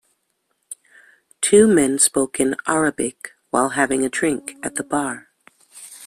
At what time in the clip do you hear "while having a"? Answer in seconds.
3.51-4.09